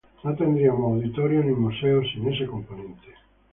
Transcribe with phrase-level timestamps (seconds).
[0.23, 3.09] No tendríamos auditorios ni museos sin ese componente.